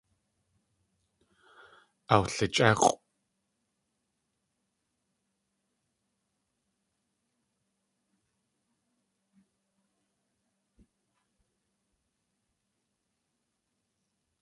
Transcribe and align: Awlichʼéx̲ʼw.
Awlichʼéx̲ʼw. 2.13 2.93